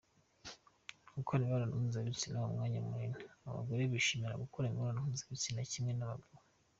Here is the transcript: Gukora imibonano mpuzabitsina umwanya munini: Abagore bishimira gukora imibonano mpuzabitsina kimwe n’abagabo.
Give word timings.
Gukora 1.15 1.37
imibonano 1.41 1.73
mpuzabitsina 1.81 2.47
umwanya 2.49 2.79
munini: 2.87 3.19
Abagore 3.47 3.81
bishimira 3.93 4.41
gukora 4.43 4.65
imibonano 4.67 4.99
mpuzabitsina 5.05 5.61
kimwe 5.71 5.93
n’abagabo. 5.95 6.41